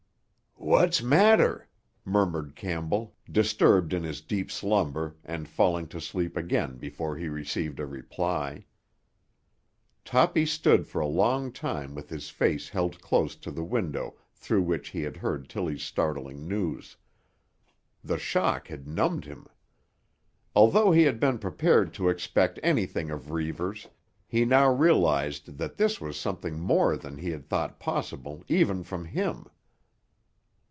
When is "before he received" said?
6.77-7.79